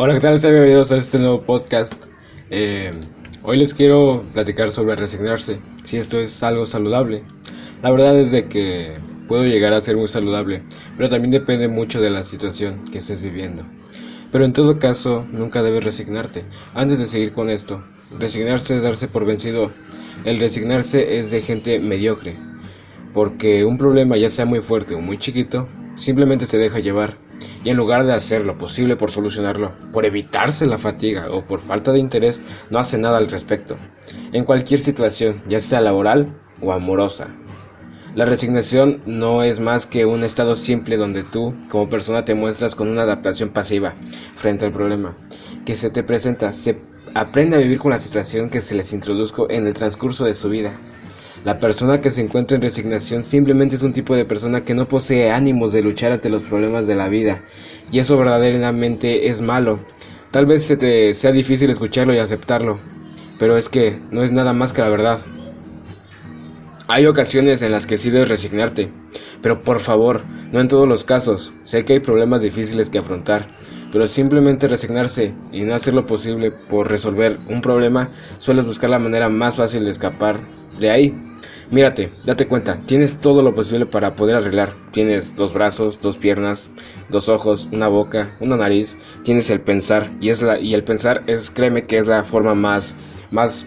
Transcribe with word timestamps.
Hola, 0.00 0.14
¿qué 0.14 0.20
tal? 0.20 0.38
Sean 0.38 0.52
bienvenidos 0.52 0.92
a 0.92 0.96
este 0.96 1.18
nuevo 1.18 1.42
podcast. 1.42 1.92
Eh, 2.50 2.92
hoy 3.42 3.56
les 3.56 3.74
quiero 3.74 4.22
platicar 4.32 4.70
sobre 4.70 4.94
resignarse, 4.94 5.58
si 5.82 5.96
esto 5.96 6.20
es 6.20 6.40
algo 6.44 6.66
saludable. 6.66 7.24
La 7.82 7.90
verdad 7.90 8.16
es 8.16 8.30
de 8.30 8.46
que 8.46 8.94
puedo 9.26 9.42
llegar 9.42 9.72
a 9.72 9.80
ser 9.80 9.96
muy 9.96 10.06
saludable, 10.06 10.62
pero 10.96 11.10
también 11.10 11.32
depende 11.32 11.66
mucho 11.66 12.00
de 12.00 12.10
la 12.10 12.22
situación 12.22 12.84
que 12.92 12.98
estés 12.98 13.22
viviendo. 13.22 13.64
Pero 14.30 14.44
en 14.44 14.52
todo 14.52 14.78
caso, 14.78 15.26
nunca 15.32 15.64
debes 15.64 15.82
resignarte. 15.82 16.44
Antes 16.74 17.00
de 17.00 17.06
seguir 17.06 17.32
con 17.32 17.50
esto, 17.50 17.82
resignarse 18.16 18.76
es 18.76 18.84
darse 18.84 19.08
por 19.08 19.24
vencido. 19.24 19.72
El 20.24 20.38
resignarse 20.38 21.18
es 21.18 21.32
de 21.32 21.42
gente 21.42 21.80
mediocre, 21.80 22.36
porque 23.14 23.64
un 23.64 23.76
problema 23.78 24.16
ya 24.16 24.30
sea 24.30 24.46
muy 24.46 24.60
fuerte 24.60 24.94
o 24.94 25.00
muy 25.00 25.18
chiquito, 25.18 25.66
simplemente 25.96 26.46
se 26.46 26.56
deja 26.56 26.78
llevar 26.78 27.16
y 27.64 27.70
en 27.70 27.76
lugar 27.76 28.04
de 28.04 28.14
hacer 28.14 28.44
lo 28.44 28.58
posible 28.58 28.96
por 28.96 29.10
solucionarlo, 29.10 29.72
por 29.92 30.04
evitarse 30.04 30.66
la 30.66 30.78
fatiga 30.78 31.26
o 31.30 31.44
por 31.44 31.60
falta 31.60 31.92
de 31.92 31.98
interés, 31.98 32.42
no 32.70 32.78
hace 32.78 32.98
nada 32.98 33.18
al 33.18 33.30
respecto, 33.30 33.76
en 34.32 34.44
cualquier 34.44 34.80
situación, 34.80 35.42
ya 35.48 35.60
sea 35.60 35.80
laboral 35.80 36.26
o 36.60 36.72
amorosa. 36.72 37.28
La 38.14 38.24
resignación 38.24 39.00
no 39.06 39.42
es 39.42 39.60
más 39.60 39.86
que 39.86 40.06
un 40.06 40.24
estado 40.24 40.56
simple 40.56 40.96
donde 40.96 41.22
tú, 41.22 41.54
como 41.68 41.88
persona, 41.88 42.24
te 42.24 42.34
muestras 42.34 42.74
con 42.74 42.88
una 42.88 43.02
adaptación 43.02 43.50
pasiva 43.50 43.94
frente 44.36 44.64
al 44.64 44.72
problema 44.72 45.16
que 45.64 45.76
se 45.76 45.90
te 45.90 46.02
presenta. 46.02 46.50
Se 46.50 46.80
aprende 47.14 47.56
a 47.56 47.60
vivir 47.60 47.78
con 47.78 47.92
la 47.92 47.98
situación 47.98 48.48
que 48.48 48.60
se 48.60 48.74
les 48.74 48.92
introduzco 48.92 49.50
en 49.50 49.66
el 49.66 49.74
transcurso 49.74 50.24
de 50.24 50.34
su 50.34 50.48
vida. 50.48 50.72
La 51.44 51.60
persona 51.60 52.00
que 52.00 52.10
se 52.10 52.20
encuentra 52.20 52.56
en 52.56 52.62
resignación 52.62 53.22
simplemente 53.22 53.76
es 53.76 53.82
un 53.82 53.92
tipo 53.92 54.14
de 54.14 54.24
persona 54.24 54.64
que 54.64 54.74
no 54.74 54.86
posee 54.86 55.30
ánimos 55.30 55.72
de 55.72 55.82
luchar 55.82 56.12
ante 56.12 56.28
los 56.30 56.42
problemas 56.42 56.86
de 56.86 56.96
la 56.96 57.08
vida, 57.08 57.42
y 57.92 58.00
eso 58.00 58.16
verdaderamente 58.16 59.28
es 59.28 59.40
malo. 59.40 59.78
Tal 60.32 60.46
vez 60.46 60.64
se 60.64 60.76
te 60.76 61.14
sea 61.14 61.30
difícil 61.30 61.70
escucharlo 61.70 62.12
y 62.12 62.18
aceptarlo, 62.18 62.78
pero 63.38 63.56
es 63.56 63.68
que 63.68 63.98
no 64.10 64.22
es 64.22 64.32
nada 64.32 64.52
más 64.52 64.72
que 64.72 64.82
la 64.82 64.90
verdad. 64.90 65.20
Hay 66.88 67.06
ocasiones 67.06 67.62
en 67.62 67.70
las 67.70 67.86
que 67.86 67.96
sí 67.96 68.10
debes 68.10 68.28
resignarte, 68.28 68.90
pero 69.40 69.62
por 69.62 69.80
favor, 69.80 70.22
no 70.52 70.60
en 70.60 70.68
todos 70.68 70.88
los 70.88 71.04
casos. 71.04 71.52
Sé 71.62 71.84
que 71.84 71.94
hay 71.94 72.00
problemas 72.00 72.42
difíciles 72.42 72.90
que 72.90 72.98
afrontar, 72.98 73.46
pero 73.92 74.06
simplemente 74.06 74.68
resignarse 74.68 75.34
y 75.52 75.62
no 75.62 75.74
hacer 75.74 75.94
lo 75.94 76.06
posible 76.06 76.50
por 76.50 76.88
resolver 76.88 77.38
un 77.48 77.60
problema, 77.60 78.08
sueles 78.38 78.66
buscar 78.66 78.90
la 78.90 78.98
manera 78.98 79.28
más 79.28 79.56
fácil 79.56 79.84
de 79.84 79.90
escapar 79.90 80.40
de 80.80 80.90
ahí. 80.90 81.27
Mírate, 81.70 82.10
date 82.24 82.46
cuenta, 82.46 82.78
tienes 82.86 83.18
todo 83.18 83.42
lo 83.42 83.54
posible 83.54 83.84
para 83.84 84.14
poder 84.14 84.36
arreglar. 84.36 84.72
Tienes 84.90 85.36
dos 85.36 85.52
brazos, 85.52 86.00
dos 86.00 86.16
piernas, 86.16 86.70
dos 87.10 87.28
ojos, 87.28 87.68
una 87.72 87.88
boca, 87.88 88.34
una 88.40 88.56
nariz. 88.56 88.96
Tienes 89.22 89.50
el 89.50 89.60
pensar 89.60 90.10
y 90.18 90.30
es 90.30 90.40
la 90.40 90.58
y 90.58 90.72
el 90.72 90.82
pensar 90.82 91.22
es 91.26 91.50
créeme 91.50 91.84
que 91.84 91.98
es 91.98 92.06
la 92.06 92.24
forma 92.24 92.54
más 92.54 92.96
más 93.30 93.66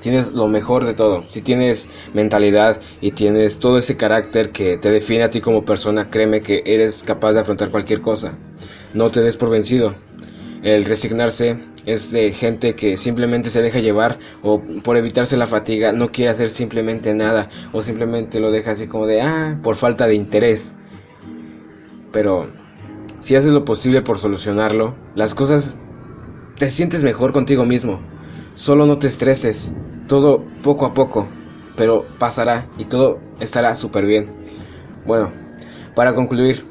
tienes 0.00 0.32
lo 0.32 0.48
mejor 0.48 0.84
de 0.84 0.94
todo. 0.94 1.22
Si 1.28 1.42
tienes 1.42 1.88
mentalidad 2.12 2.80
y 3.00 3.12
tienes 3.12 3.58
todo 3.58 3.78
ese 3.78 3.96
carácter 3.96 4.50
que 4.50 4.76
te 4.78 4.90
define 4.90 5.22
a 5.22 5.30
ti 5.30 5.40
como 5.40 5.64
persona, 5.64 6.08
créeme 6.08 6.40
que 6.40 6.62
eres 6.66 7.02
capaz 7.02 7.34
de 7.34 7.40
afrontar 7.40 7.70
cualquier 7.70 8.00
cosa. 8.00 8.36
No 8.94 9.10
te 9.10 9.20
des 9.20 9.36
por 9.36 9.50
vencido. 9.50 9.94
El 10.62 10.84
resignarse 10.84 11.56
es 11.86 12.10
de 12.10 12.32
gente 12.32 12.74
que 12.74 12.96
simplemente 12.96 13.50
se 13.50 13.62
deja 13.62 13.80
llevar 13.80 14.18
o 14.42 14.60
por 14.82 14.96
evitarse 14.96 15.36
la 15.36 15.46
fatiga 15.46 15.92
no 15.92 16.08
quiere 16.08 16.30
hacer 16.30 16.48
simplemente 16.48 17.12
nada 17.14 17.48
o 17.72 17.82
simplemente 17.82 18.40
lo 18.40 18.50
deja 18.50 18.72
así 18.72 18.86
como 18.86 19.06
de 19.06 19.20
ah 19.20 19.58
por 19.62 19.76
falta 19.76 20.06
de 20.06 20.14
interés 20.14 20.76
pero 22.12 22.48
si 23.20 23.36
haces 23.36 23.52
lo 23.52 23.64
posible 23.64 24.02
por 24.02 24.18
solucionarlo 24.18 24.94
las 25.14 25.34
cosas 25.34 25.76
te 26.58 26.68
sientes 26.68 27.02
mejor 27.02 27.32
contigo 27.32 27.64
mismo. 27.64 28.00
Solo 28.54 28.86
no 28.86 28.98
te 28.98 29.06
estreses 29.06 29.74
todo 30.06 30.44
poco 30.62 30.86
a 30.86 30.94
poco 30.94 31.26
pero 31.76 32.04
pasará 32.18 32.68
y 32.78 32.84
todo 32.84 33.18
estará 33.40 33.74
súper 33.74 34.04
bien 34.04 34.26
bueno 35.06 35.32
para 35.96 36.14
concluir 36.14 36.66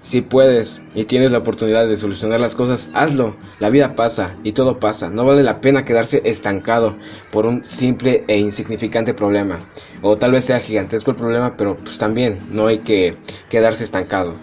si 0.00 0.22
puedes 0.22 0.82
y 0.94 1.04
tienes 1.04 1.30
la 1.30 1.38
oportunidad 1.38 1.86
de 1.86 1.96
solucionar 1.96 2.40
las 2.40 2.54
cosas, 2.54 2.90
hazlo. 2.94 3.36
La 3.58 3.68
vida 3.68 3.94
pasa 3.94 4.34
y 4.42 4.52
todo 4.52 4.80
pasa. 4.80 5.10
No 5.10 5.26
vale 5.26 5.42
la 5.42 5.60
pena 5.60 5.84
quedarse 5.84 6.22
estancado 6.24 6.96
por 7.30 7.46
un 7.46 7.64
simple 7.64 8.24
e 8.26 8.38
insignificante 8.38 9.12
problema. 9.12 9.58
O 10.00 10.16
tal 10.16 10.32
vez 10.32 10.46
sea 10.46 10.60
gigantesco 10.60 11.10
el 11.10 11.18
problema, 11.18 11.56
pero 11.56 11.76
pues 11.76 11.98
también 11.98 12.40
no 12.50 12.66
hay 12.66 12.78
que 12.78 13.16
quedarse 13.50 13.84
estancado. 13.84 14.36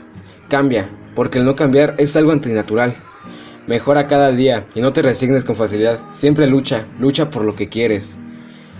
Cambia, 0.47 0.89
porque 1.15 1.39
el 1.39 1.45
no 1.45 1.55
cambiar 1.55 1.95
es 1.97 2.15
algo 2.15 2.31
antinatural. 2.31 2.95
Mejora 3.65 4.07
cada 4.07 4.31
día 4.31 4.65
y 4.75 4.81
no 4.81 4.93
te 4.93 5.01
resignes 5.01 5.43
con 5.43 5.55
facilidad. 5.55 5.99
Siempre 6.11 6.47
lucha, 6.47 6.85
lucha 6.99 7.29
por 7.31 7.43
lo 7.43 7.55
que 7.55 7.67
quieres. 7.67 8.15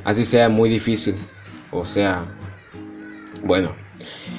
Así 0.06 0.24
sea 0.24 0.48
muy 0.48 0.70
difícil. 0.70 1.16
O 1.72 1.86
sea, 1.86 2.24
bueno, 3.44 3.76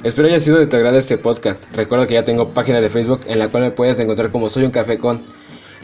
Espero 0.04 0.28
haya 0.28 0.40
sido 0.40 0.58
de 0.58 0.66
tu 0.66 0.76
agrado 0.76 0.98
este 0.98 1.18
podcast. 1.18 1.64
Recuerda 1.74 2.06
que 2.06 2.14
ya 2.14 2.24
tengo 2.24 2.52
página 2.54 2.80
de 2.80 2.88
Facebook 2.88 3.20
en 3.26 3.38
la 3.38 3.48
cual 3.48 3.64
me 3.64 3.70
puedes 3.70 3.98
encontrar 3.98 4.30
como 4.30 4.48
Soy 4.48 4.64
un 4.64 4.70
Café 4.70 4.98
con. 4.98 5.22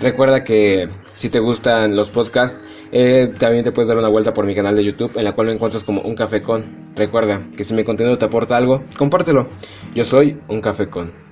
Recuerda 0.00 0.42
que 0.44 0.88
si 1.15 1.31
te 1.31 1.38
gustan 1.38 1.94
los 1.94 2.10
podcasts, 2.10 2.59
eh, 2.93 3.31
también 3.38 3.64
te 3.64 3.72
puedes 3.72 3.88
dar 3.88 3.97
una 3.97 4.09
vuelta 4.09 4.32
por 4.32 4.44
mi 4.47 4.54
canal 4.54 4.75
de 4.76 4.84
YouTube 4.84 5.12
en 5.16 5.25
la 5.25 5.32
cual 5.32 5.48
me 5.48 5.54
encuentras 5.54 5.84
como 5.84 6.03
un 6.03 6.14
café 6.14 6.43
con. 6.43 6.64
Recuerda 6.97 7.43
que 7.56 7.64
si 7.64 7.75
mi 7.75 7.84
contenido 7.84 8.19
te 8.19 8.25
aporta 8.25 8.56
algo, 8.56 8.82
compártelo. 8.98 9.47
Yo 9.94 10.04
soy 10.04 10.38
un 10.48 10.60
café 10.60 10.88
con. 10.88 11.23